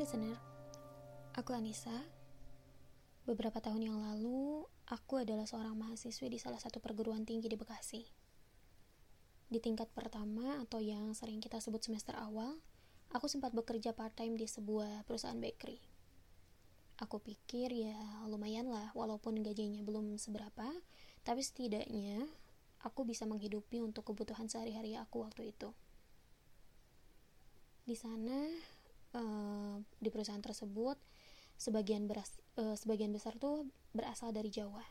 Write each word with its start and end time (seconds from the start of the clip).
listener, 0.00 0.32
aku 1.36 1.52
Anissa. 1.52 1.92
Beberapa 3.28 3.60
tahun 3.60 3.84
yang 3.84 4.00
lalu, 4.00 4.64
aku 4.88 5.20
adalah 5.20 5.44
seorang 5.44 5.76
mahasiswi 5.76 6.32
di 6.32 6.40
salah 6.40 6.56
satu 6.56 6.80
perguruan 6.80 7.28
tinggi 7.28 7.52
di 7.52 7.60
Bekasi. 7.60 8.08
Di 9.52 9.60
tingkat 9.60 9.92
pertama 9.92 10.56
atau 10.64 10.80
yang 10.80 11.12
sering 11.12 11.44
kita 11.44 11.60
sebut 11.60 11.84
semester 11.84 12.16
awal, 12.16 12.56
aku 13.12 13.28
sempat 13.28 13.52
bekerja 13.52 13.92
part-time 13.92 14.40
di 14.40 14.48
sebuah 14.48 15.04
perusahaan 15.04 15.36
bakery. 15.36 15.84
Aku 17.04 17.20
pikir 17.20 17.68
ya 17.68 18.24
lumayan 18.24 18.72
lah, 18.72 18.96
walaupun 18.96 19.44
gajinya 19.44 19.84
belum 19.84 20.16
seberapa, 20.16 20.80
tapi 21.28 21.44
setidaknya 21.44 22.24
aku 22.80 23.04
bisa 23.04 23.28
menghidupi 23.28 23.84
untuk 23.84 24.08
kebutuhan 24.08 24.48
sehari-hari 24.48 24.96
aku 24.96 25.28
waktu 25.28 25.52
itu. 25.52 25.76
Di 27.84 27.92
sana, 28.00 28.48
uh, 29.14 29.80
di 29.98 30.08
perusahaan 30.08 30.42
tersebut, 30.42 30.96
sebagian 31.60 32.08
beras, 32.08 32.40
uh, 32.56 32.74
sebagian 32.76 33.12
besar 33.12 33.36
tuh 33.36 33.68
berasal 33.92 34.32
dari 34.32 34.48
Jawa. 34.48 34.82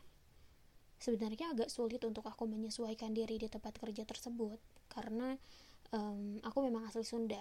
Sebenarnya 1.00 1.56
agak 1.56 1.72
sulit 1.72 2.04
untuk 2.04 2.28
aku 2.28 2.44
menyesuaikan 2.44 3.16
diri 3.16 3.40
di 3.40 3.48
tempat 3.48 3.80
kerja 3.80 4.04
tersebut 4.04 4.60
karena 4.92 5.34
um, 5.96 6.36
aku 6.44 6.60
memang 6.68 6.84
asli 6.84 7.02
Sunda. 7.02 7.40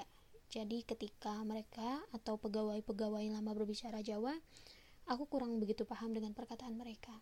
Jadi 0.49 0.81
ketika 0.81 1.43
mereka 1.45 2.01
atau 2.15 2.39
pegawai-pegawai 2.41 3.21
lama 3.29 3.51
berbicara 3.53 4.01
Jawa, 4.01 4.33
aku 5.05 5.27
kurang 5.29 5.59
begitu 5.61 5.83
paham 5.85 6.15
dengan 6.15 6.33
perkataan 6.33 6.73
mereka. 6.73 7.13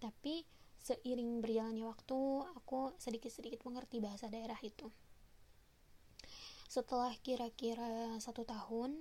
Tapi 0.00 0.46
seiring 0.80 1.40
berjalannya 1.40 1.84
waktu 1.84 2.18
aku 2.56 2.92
sedikit-sedikit 3.00 3.64
mengerti 3.64 4.00
bahasa 4.00 4.28
daerah 4.28 4.56
itu 4.60 4.88
setelah 6.66 7.12
kira-kira 7.20 8.16
satu 8.18 8.42
tahun 8.42 8.96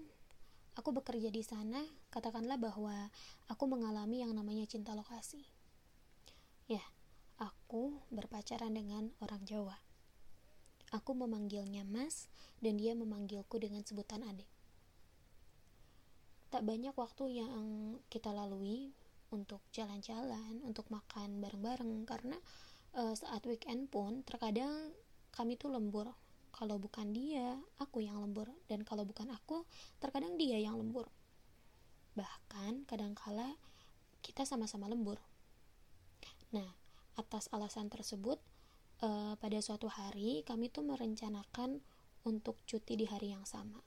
aku 0.76 0.90
bekerja 0.96 1.30
di 1.30 1.44
sana 1.46 1.82
katakanlah 2.10 2.58
bahwa 2.58 3.10
aku 3.50 3.64
mengalami 3.70 4.22
yang 4.26 4.34
namanya 4.36 4.66
cinta 4.66 4.94
lokasi. 4.94 5.46
Ya 6.70 6.84
aku 7.42 8.00
berpacaran 8.14 8.74
dengan 8.74 9.12
orang 9.20 9.44
Jawa. 9.44 9.78
Aku 10.94 11.18
memanggilnya 11.18 11.82
mas 11.84 12.30
dan 12.62 12.78
dia 12.78 12.94
memanggilku 12.94 13.58
dengan 13.58 13.82
sebutan 13.82 14.22
adik 14.22 14.54
tak 16.54 16.70
banyak 16.70 16.94
waktu 16.94 17.42
yang 17.42 17.98
kita 18.14 18.30
lalui 18.30 18.94
untuk 19.34 19.58
jalan-jalan, 19.74 20.62
untuk 20.62 20.86
makan 20.94 21.42
bareng-bareng 21.42 22.06
karena 22.06 22.38
uh, 22.94 23.18
saat 23.18 23.42
weekend 23.50 23.90
pun 23.90 24.22
terkadang 24.22 24.94
kami 25.34 25.58
tuh 25.58 25.74
lembur. 25.74 26.14
Kalau 26.54 26.78
bukan 26.78 27.10
dia, 27.12 27.58
aku 27.82 28.06
yang 28.06 28.22
lembur 28.22 28.46
dan 28.70 28.86
kalau 28.86 29.04
bukan 29.04 29.34
aku, 29.34 29.66
terkadang 29.98 30.38
dia 30.38 30.62
yang 30.62 30.78
lembur. 30.78 31.10
Bahkan 32.14 32.86
kadangkala 32.86 33.58
kita 34.22 34.46
sama-sama 34.46 34.86
lembur. 34.86 35.18
Nah, 36.54 36.70
atas 37.18 37.50
alasan 37.50 37.90
tersebut 37.90 38.38
uh, 39.02 39.34
pada 39.42 39.58
suatu 39.60 39.90
hari 39.90 40.46
kami 40.46 40.70
tuh 40.70 40.86
merencanakan 40.86 41.82
untuk 42.24 42.62
cuti 42.70 42.96
di 42.96 43.10
hari 43.10 43.34
yang 43.34 43.44
sama. 43.44 43.82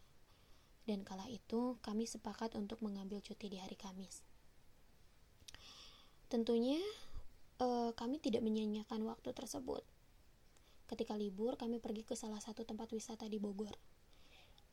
Dan 0.87 1.03
kala 1.03 1.27
itu 1.31 1.78
kami 1.83 2.06
sepakat 2.06 2.55
untuk 2.59 2.83
mengambil 2.83 3.22
cuti 3.22 3.50
di 3.50 3.59
hari 3.59 3.75
Kamis. 3.75 4.22
Tentunya 6.27 6.78
uh, 7.62 7.94
kami 7.94 8.19
tidak 8.19 8.42
menyanyiakan 8.42 9.06
waktu 9.06 9.31
tersebut. 9.31 9.83
Ketika 10.87 11.19
libur, 11.19 11.59
kami 11.59 11.83
pergi 11.83 12.06
ke 12.06 12.15
salah 12.15 12.39
satu 12.39 12.62
tempat 12.62 12.91
wisata 12.95 13.27
di 13.27 13.43
Bogor. 13.43 13.75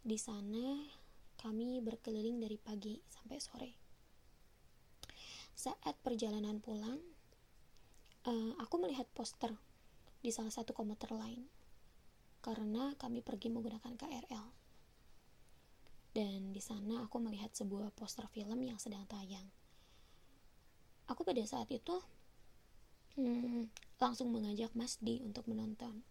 Di 0.01 0.17
sana, 0.17 0.77
kami 1.37 1.81
berkeliling 1.81 2.37
dari 2.37 2.57
pagi 2.61 3.01
sampai 3.09 3.37
sore. 3.41 3.71
Saat 5.53 5.97
perjalanan 6.05 6.61
pulang, 6.61 7.01
uh, 8.29 8.53
aku 8.61 8.75
melihat 8.81 9.09
poster 9.11 9.53
di 10.21 10.29
salah 10.29 10.53
satu 10.53 10.71
komuter 10.71 11.11
lain 11.11 11.49
karena 12.43 12.93
kami 12.99 13.25
pergi 13.25 13.49
menggunakan 13.49 13.95
KRL. 13.97 14.45
Dan 16.13 16.53
di 16.53 16.61
sana 16.61 17.09
aku 17.09 17.17
melihat 17.17 17.49
sebuah 17.57 17.89
poster 17.97 18.29
film 18.29 18.61
yang 18.61 18.77
sedang 18.77 19.09
tayang 19.09 19.49
aku 21.07 21.21
pada 21.27 21.43
saat 21.43 21.67
itu 21.71 21.99
hmm, 23.19 23.69
langsung 23.99 24.31
mengajak 24.31 24.71
Mas 24.75 24.99
Di 25.03 25.19
untuk 25.23 25.47
menonton 25.49 26.03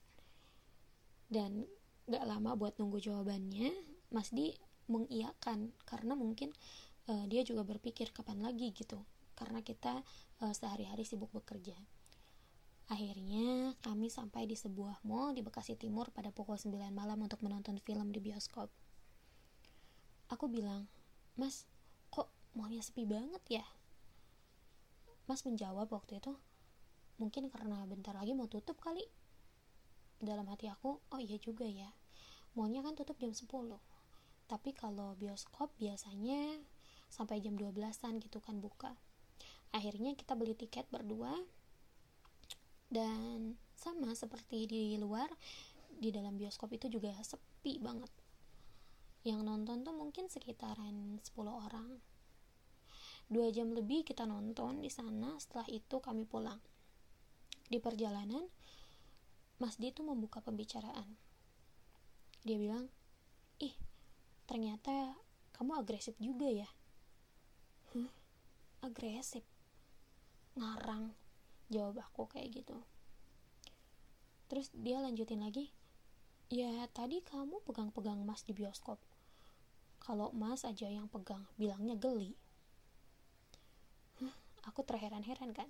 dan 1.32 1.64
gak 2.04 2.28
lama 2.28 2.52
buat 2.52 2.76
nunggu 2.76 3.00
jawabannya 3.00 3.72
Mas 4.12 4.28
Di 4.28 4.52
mengiyakan 4.92 5.72
karena 5.88 6.12
mungkin 6.12 6.52
uh, 7.08 7.24
dia 7.24 7.40
juga 7.40 7.64
berpikir 7.64 8.12
kapan 8.12 8.44
lagi 8.44 8.76
gitu. 8.76 9.00
Karena 9.32 9.64
kita 9.64 10.04
uh, 10.44 10.52
sehari-hari 10.52 11.08
sibuk 11.08 11.32
bekerja. 11.32 11.74
Akhirnya 12.92 13.72
kami 13.80 14.12
sampai 14.12 14.44
di 14.44 14.52
sebuah 14.52 15.00
mall 15.08 15.32
di 15.32 15.40
Bekasi 15.40 15.80
Timur 15.80 16.12
pada 16.12 16.28
pukul 16.28 16.60
9 16.60 16.92
malam 16.92 17.24
untuk 17.24 17.40
menonton 17.40 17.80
film 17.80 18.12
di 18.12 18.20
bioskop. 18.20 18.68
Aku 20.28 20.52
bilang 20.52 20.84
mas 21.32 21.64
kok 22.12 22.28
mallnya 22.52 22.84
sepi 22.84 23.08
banget 23.08 23.40
ya? 23.48 23.64
Mas 25.24 25.46
menjawab 25.48 25.88
waktu 25.88 26.20
itu, 26.20 26.36
mungkin 27.16 27.48
karena 27.48 27.86
bentar 27.88 28.12
lagi 28.12 28.36
mau 28.36 28.50
tutup 28.50 28.76
kali. 28.82 29.06
Dalam 30.22 30.46
hati 30.46 30.70
aku, 30.70 31.02
oh 31.02 31.20
iya 31.20 31.34
juga 31.42 31.66
ya. 31.66 31.90
Maunya 32.54 32.78
kan 32.86 32.94
tutup 32.94 33.18
jam 33.18 33.34
10. 33.34 33.42
Tapi 34.46 34.70
kalau 34.70 35.18
bioskop 35.18 35.74
biasanya 35.82 36.62
sampai 37.10 37.42
jam 37.42 37.58
12-an 37.58 38.22
gitu 38.22 38.38
kan 38.38 38.62
buka. 38.62 38.94
Akhirnya 39.74 40.14
kita 40.14 40.38
beli 40.38 40.54
tiket 40.54 40.86
berdua 40.94 41.34
dan 42.92 43.58
sama 43.74 44.14
seperti 44.14 44.68
di 44.68 44.84
luar 45.00 45.26
di 45.90 46.14
dalam 46.14 46.38
bioskop 46.38 46.70
itu 46.76 46.92
juga 46.92 47.10
sepi 47.24 47.80
banget 47.80 48.12
yang 49.24 49.40
nonton 49.42 49.80
tuh 49.80 49.96
mungkin 49.96 50.28
sekitaran 50.28 51.18
10 51.24 51.30
orang 51.48 51.88
Dua 53.32 53.48
jam 53.48 53.72
lebih 53.72 54.04
kita 54.04 54.28
nonton 54.28 54.84
di 54.84 54.92
sana, 54.92 55.32
setelah 55.40 55.64
itu 55.72 56.04
kami 56.04 56.28
pulang. 56.28 56.60
Di 57.64 57.80
perjalanan, 57.80 58.44
Mas 59.62 59.78
D 59.78 59.94
itu 59.94 60.02
membuka 60.02 60.42
pembicaraan. 60.42 61.14
Dia 62.42 62.58
bilang, 62.58 62.90
ih, 63.62 63.78
ternyata 64.50 65.14
kamu 65.54 65.78
agresif 65.78 66.18
juga 66.18 66.50
ya. 66.50 66.66
Huh, 67.94 68.10
agresif? 68.82 69.46
Ngarang, 70.58 71.14
jawab 71.70 72.02
aku 72.02 72.26
kayak 72.26 72.50
gitu. 72.50 72.82
Terus 74.50 74.74
dia 74.74 74.98
lanjutin 74.98 75.46
lagi, 75.46 75.70
ya 76.50 76.82
tadi 76.90 77.22
kamu 77.22 77.62
pegang-pegang 77.62 78.18
mas 78.26 78.42
di 78.42 78.50
bioskop. 78.50 78.98
Kalau 80.02 80.34
mas 80.34 80.66
aja 80.66 80.90
yang 80.90 81.06
pegang, 81.06 81.46
bilangnya 81.54 81.94
geli. 81.94 82.34
Aku 84.66 84.86
terheran-heran 84.86 85.50
kan. 85.50 85.66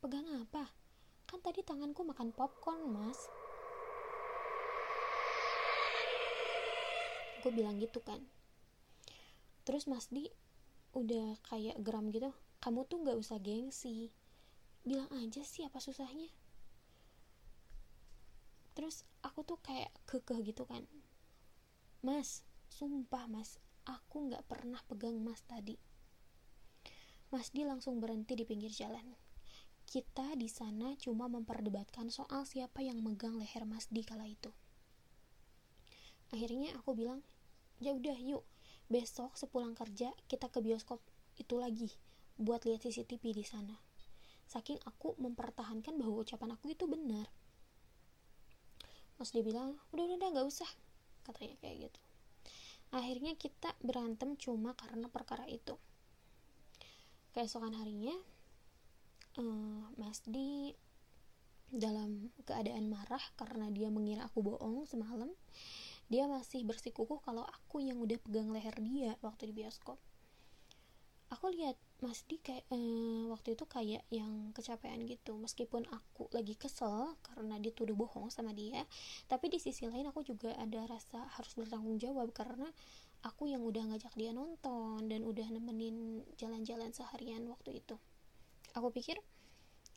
Pegang 0.00 0.28
apa? 0.36 0.68
Kan 1.34 1.42
tadi 1.42 1.66
tanganku 1.66 2.06
makan 2.06 2.30
popcorn, 2.30 2.94
mas. 2.94 3.26
Gue 7.42 7.50
bilang 7.50 7.74
gitu 7.82 7.98
kan. 7.98 8.22
Terus 9.66 9.90
Mas 9.90 10.06
Di 10.14 10.30
udah 10.94 11.34
kayak 11.50 11.82
geram 11.82 12.14
gitu. 12.14 12.30
Kamu 12.62 12.86
tuh 12.86 13.02
gak 13.02 13.18
usah 13.18 13.42
gengsi. 13.42 14.14
Bilang 14.86 15.10
aja 15.10 15.42
sih 15.42 15.66
apa 15.66 15.82
susahnya. 15.82 16.30
Terus 18.78 19.02
aku 19.26 19.42
tuh 19.42 19.58
kayak 19.58 19.90
kekeh 20.06 20.38
gitu 20.54 20.62
kan. 20.70 20.86
Mas, 21.98 22.46
sumpah 22.70 23.26
mas, 23.26 23.58
aku 23.82 24.30
gak 24.30 24.46
pernah 24.46 24.78
pegang 24.86 25.18
mas 25.18 25.42
tadi 25.50 25.82
Mas 27.34 27.50
Di 27.50 27.66
langsung 27.66 27.98
berhenti 27.98 28.38
di 28.38 28.46
pinggir 28.46 28.70
jalan. 28.70 29.33
Kita 29.84 30.34
di 30.34 30.50
sana 30.50 30.96
cuma 30.98 31.30
memperdebatkan 31.30 32.10
soal 32.10 32.48
siapa 32.48 32.82
yang 32.82 33.00
megang 33.04 33.38
leher 33.38 33.64
Mas 33.68 33.86
Di 33.88 34.02
kala 34.02 34.26
itu. 34.26 34.50
Akhirnya 36.34 36.74
aku 36.74 36.98
bilang, 36.98 37.22
ya 37.78 37.94
udah 37.94 38.18
yuk, 38.18 38.42
besok 38.90 39.38
sepulang 39.38 39.78
kerja 39.78 40.10
kita 40.26 40.50
ke 40.50 40.58
bioskop 40.58 40.98
itu 41.38 41.58
lagi 41.58 41.94
buat 42.40 42.66
lihat 42.66 42.82
CCTV 42.82 43.22
di 43.34 43.44
sana. 43.46 43.78
Saking 44.50 44.82
aku 44.84 45.14
mempertahankan 45.22 45.94
bahwa 45.94 46.26
ucapan 46.26 46.58
aku 46.58 46.74
itu 46.74 46.84
benar. 46.90 47.30
Mas 49.14 49.30
Di 49.30 49.46
bilang, 49.46 49.78
udah 49.94 50.04
udah 50.10 50.28
nggak 50.34 50.46
usah, 50.48 50.68
katanya 51.22 51.54
kayak 51.62 51.88
gitu. 51.88 52.00
Akhirnya 52.94 53.34
kita 53.34 53.74
berantem 53.82 54.34
cuma 54.38 54.74
karena 54.78 55.06
perkara 55.10 55.46
itu 55.50 55.74
keesokan 57.34 57.74
harinya 57.74 58.14
uh, 59.38 59.84
Mas 59.98 60.22
Di 60.26 60.74
dalam 61.74 62.30
keadaan 62.46 62.86
marah 62.86 63.22
karena 63.34 63.66
dia 63.74 63.90
mengira 63.90 64.30
aku 64.30 64.46
bohong 64.46 64.86
semalam 64.86 65.32
dia 66.12 66.28
masih 66.28 66.68
bersikukuh 66.68 67.18
kalau 67.24 67.42
aku 67.48 67.80
yang 67.80 67.96
udah 67.96 68.20
pegang 68.20 68.52
leher 68.52 68.76
dia 68.76 69.16
waktu 69.24 69.50
di 69.50 69.54
bioskop. 69.56 69.96
Aku 71.32 71.48
lihat 71.48 71.80
Mas 72.04 72.22
Di 72.28 72.36
kayak 72.36 72.68
eh, 72.68 73.24
waktu 73.32 73.56
itu 73.56 73.64
kayak 73.64 74.04
yang 74.12 74.52
kecapean 74.52 75.08
gitu. 75.08 75.34
Meskipun 75.40 75.88
aku 75.88 76.28
lagi 76.36 76.54
kesel 76.60 77.16
karena 77.24 77.56
dituduh 77.56 77.96
bohong 77.96 78.28
sama 78.28 78.52
dia 78.52 78.84
tapi 79.26 79.48
di 79.48 79.56
sisi 79.56 79.88
lain 79.88 80.06
aku 80.12 80.20
juga 80.22 80.52
ada 80.60 80.84
rasa 80.84 81.24
harus 81.34 81.56
bertanggung 81.56 81.96
jawab 81.96 82.30
karena 82.36 82.68
aku 83.24 83.48
yang 83.48 83.64
udah 83.64 83.88
ngajak 83.88 84.12
dia 84.14 84.36
nonton 84.36 85.08
dan 85.08 85.24
udah 85.24 85.48
nemenin 85.48 86.20
jalan-jalan 86.36 86.92
seharian 86.92 87.48
waktu 87.48 87.80
itu 87.80 87.96
aku 88.74 88.90
pikir 88.92 89.16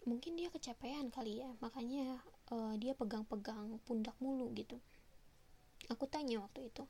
mungkin 0.07 0.39
dia 0.39 0.47
kecapean 0.47 1.11
kali 1.11 1.43
ya. 1.43 1.49
Makanya 1.59 2.21
uh, 2.53 2.73
dia 2.79 2.93
pegang-pegang 2.95 3.81
pundak 3.83 4.15
mulu 4.23 4.53
gitu. 4.55 4.79
Aku 5.91 6.07
tanya 6.07 6.41
waktu 6.43 6.69
itu 6.71 6.83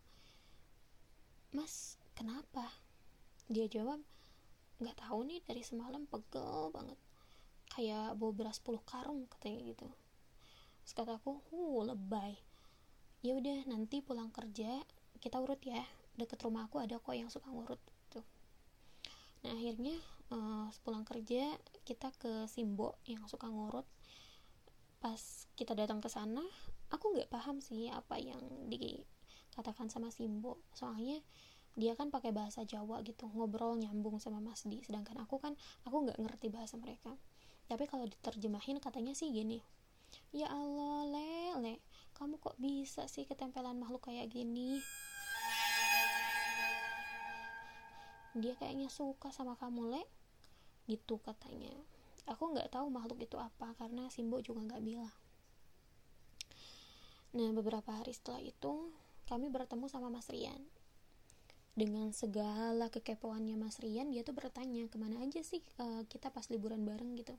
mas 1.55 1.95
kenapa? 2.13 2.67
Dia 3.47 3.65
jawab 3.71 4.03
nggak 4.77 4.99
tahu 4.99 5.25
nih 5.25 5.41
dari 5.47 5.63
semalam 5.63 6.05
pegel 6.05 6.69
banget. 6.75 6.99
Kayak 7.71 8.19
bawa 8.19 8.31
beras 8.35 8.59
10 8.61 8.83
karung 8.83 9.25
katanya 9.31 9.59
gitu. 9.73 9.87
Terus 10.83 10.93
kata 10.93 11.17
aku 11.17 11.39
uh 11.55 11.81
lebay. 11.87 12.35
Ya 13.25 13.33
udah 13.33 13.65
nanti 13.65 14.03
pulang 14.03 14.29
kerja 14.29 14.83
kita 15.23 15.39
urut 15.41 15.59
ya. 15.63 15.81
Deket 16.17 16.41
rumah 16.43 16.65
aku 16.65 16.81
ada 16.81 16.97
kok 16.97 17.13
yang 17.13 17.29
suka 17.29 17.49
ngurut 17.49 17.77
tuh 18.09 18.25
nah 19.45 19.53
akhirnya 19.53 19.93
uh, 20.33 20.67
sepulang 20.73 21.07
kerja 21.07 21.55
kita 21.83 22.11
ke 22.17 22.45
Simbo 22.51 22.99
yang 23.07 23.23
suka 23.27 23.47
ngurut. 23.47 23.85
Pas 24.97 25.21
kita 25.53 25.77
datang 25.77 26.01
ke 26.01 26.09
sana 26.09 26.41
aku 26.89 27.13
nggak 27.13 27.29
paham 27.29 27.61
sih 27.61 27.91
apa 27.91 28.17
yang 28.17 28.41
dikatakan 28.67 29.91
sama 29.91 30.09
Simbo. 30.09 30.59
Soalnya 30.73 31.21
dia 31.77 31.93
kan 31.93 32.09
pakai 32.09 32.33
bahasa 32.33 32.65
Jawa 32.65 33.05
gitu 33.05 33.29
ngobrol 33.29 33.77
nyambung 33.77 34.17
sama 34.17 34.41
Mas 34.41 34.65
Di. 34.65 34.81
Sedangkan 34.81 35.21
aku 35.21 35.37
kan 35.37 35.53
aku 35.85 36.09
nggak 36.09 36.19
ngerti 36.19 36.49
bahasa 36.49 36.75
mereka. 36.75 37.13
Tapi 37.67 37.83
kalau 37.85 38.07
diterjemahin 38.07 38.79
katanya 38.79 39.11
sih 39.11 39.29
gini 39.29 39.59
ya 40.31 40.47
Allah 40.51 41.07
lele 41.07 41.83
kamu 42.15 42.41
kok 42.41 42.57
bisa 42.57 43.05
sih 43.05 43.29
ketempelan 43.29 43.77
makhluk 43.77 44.09
kayak 44.09 44.33
gini? 44.33 44.81
Dia 48.37 48.53
kayaknya 48.57 48.89
suka 48.89 49.29
sama 49.29 49.53
kamu 49.57 49.93
le 49.93 50.03
gitu 50.87 51.19
katanya. 51.21 51.75
Aku 52.27 52.51
nggak 52.51 52.71
tahu 52.71 52.87
makhluk 52.91 53.23
itu 53.23 53.35
apa 53.39 53.75
karena 53.75 54.07
Simbo 54.11 54.39
juga 54.39 54.63
nggak 54.63 54.83
bilang. 54.83 55.15
Nah 57.35 57.51
beberapa 57.51 57.91
hari 57.91 58.15
setelah 58.15 58.39
itu 58.41 58.91
kami 59.27 59.51
bertemu 59.51 59.85
sama 59.91 60.07
Mas 60.07 60.31
Rian. 60.31 60.63
Dengan 61.77 62.09
segala 62.09 62.89
kekepoannya 62.89 63.53
Mas 63.53 63.77
Rian 63.83 64.09
dia 64.09 64.25
tuh 64.25 64.33
bertanya 64.33 64.89
ke 64.89 64.97
mana 64.97 65.21
aja 65.21 65.43
sih 65.45 65.61
uh, 65.77 66.01
kita 66.09 66.33
pas 66.33 66.47
liburan 66.49 66.81
bareng? 66.87 67.13
gitu. 67.19 67.35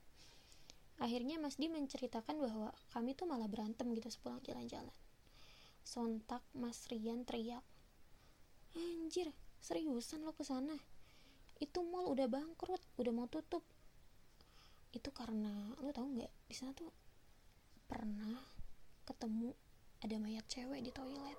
Akhirnya 1.02 1.42
Mas 1.42 1.58
Di 1.58 1.66
menceritakan 1.66 2.38
bahwa 2.38 2.70
kami 2.94 3.18
tuh 3.18 3.26
malah 3.26 3.50
berantem 3.50 3.90
gitu 3.96 4.12
sepulang 4.12 4.38
jalan-jalan. 4.46 4.94
Sontak 5.82 6.44
Mas 6.52 6.86
Rian 6.86 7.24
teriak 7.24 7.64
anjir 8.76 9.32
seriusan 9.64 10.22
lo 10.22 10.36
ke 10.36 10.44
sana 10.44 10.76
itu 11.58 11.78
mall 11.82 12.14
udah 12.14 12.30
bangkrut 12.30 12.82
udah 12.98 13.12
mau 13.14 13.26
tutup. 13.26 13.62
Itu 14.94 15.10
karena 15.10 15.74
lo 15.82 15.90
tau 15.90 16.06
nggak 16.06 16.32
di 16.46 16.54
sana 16.54 16.70
tuh 16.72 16.90
pernah 17.90 18.38
ketemu 19.02 19.50
ada 19.98 20.16
mayat 20.22 20.46
cewek 20.46 20.80
di 20.80 20.90
toilet. 20.94 21.38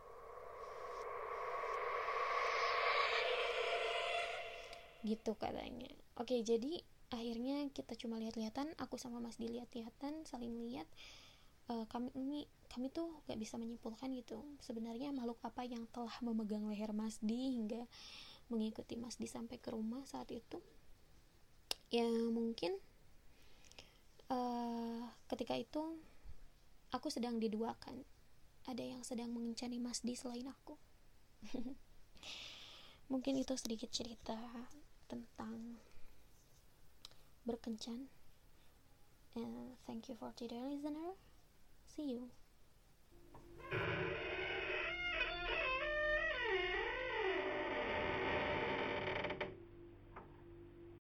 Gitu 5.08 5.32
katanya. 5.40 5.92
Oke 6.20 6.44
jadi 6.44 6.84
akhirnya 7.10 7.72
kita 7.72 7.96
cuma 7.96 8.20
lihat-lihatan 8.22 8.76
aku 8.78 9.00
sama 9.00 9.24
Mas 9.24 9.40
dilihat-lihatan 9.40 10.28
saling 10.28 10.60
lihat. 10.68 10.86
Uh, 11.70 11.86
kami 11.86 12.10
ini 12.18 12.50
kami 12.66 12.90
tuh 12.90 13.22
gak 13.30 13.38
bisa 13.38 13.54
menyimpulkan 13.62 14.10
gitu 14.18 14.42
sebenarnya 14.58 15.14
makhluk 15.14 15.38
apa 15.46 15.70
yang 15.70 15.86
telah 15.94 16.14
memegang 16.26 16.66
leher 16.66 16.90
Mas 16.98 17.22
Di 17.22 17.54
hingga 17.54 17.86
mengikuti 18.50 18.98
Mas 18.98 19.22
Di 19.22 19.30
sampai 19.30 19.62
ke 19.62 19.72
rumah 19.74 20.02
saat 20.10 20.30
itu 20.34 20.58
ya 21.90 22.06
mungkin 22.30 22.78
uh, 24.30 25.10
ketika 25.30 25.58
itu 25.58 25.98
aku 26.94 27.10
sedang 27.10 27.38
diduakan. 27.42 28.06
Ada 28.70 28.86
yang 28.86 29.02
sedang 29.02 29.34
mengencani 29.34 29.82
Mas 29.82 30.06
Di 30.06 30.14
selain 30.14 30.46
aku. 30.46 30.78
Mungkin 33.12 33.42
itu 33.42 33.58
sedikit 33.58 33.90
cerita 33.90 34.38
tentang 35.10 35.82
berkencan. 37.42 38.06
And 39.34 39.78
thank 39.90 40.10
you 40.10 40.18
for 40.18 40.30
today 40.38 40.62
listener. 40.62 41.18
See 41.90 42.14
you 42.14 42.30